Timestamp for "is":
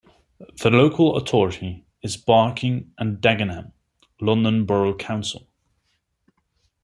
2.01-2.17